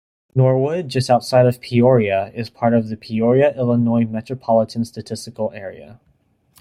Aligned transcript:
Norwood, 0.33 0.89
just 0.89 1.11
outside 1.11 1.45
Peoria, 1.61 2.31
is 2.33 2.49
part 2.49 2.73
of 2.73 2.89
the 2.89 2.97
Peoria, 2.97 3.53
Illinois 3.55 4.03
Metropolitan 4.07 4.83
Statistical 4.83 5.51
Area. 5.53 5.99